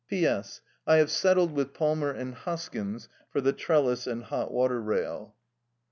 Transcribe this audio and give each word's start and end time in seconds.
"P.S. 0.07 0.61
I 0.87 0.95
have 0.95 1.11
settled 1.11 1.51
with 1.53 1.75
Palmer 1.75 2.09
and 2.09 2.33
Hoskins 2.33 3.07
for 3.29 3.39
the 3.39 3.53
trellis 3.53 4.07
and 4.07 4.23
hot 4.23 4.51
water 4.51 4.81
rail." 4.81 5.35